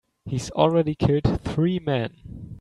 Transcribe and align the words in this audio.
He's 0.25 0.49
already 0.49 0.95
killed 0.95 1.41
three 1.41 1.77
men. 1.77 2.47